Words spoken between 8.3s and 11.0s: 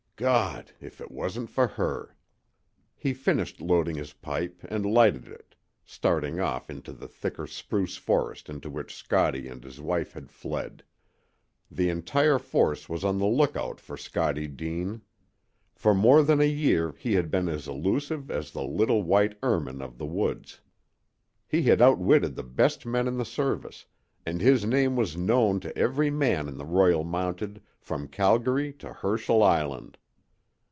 into which Scottie and his wife had fled.